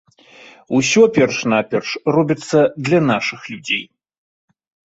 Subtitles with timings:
[0.77, 2.59] Усё перш-наперш робіцца
[2.89, 3.85] для нашых людзей.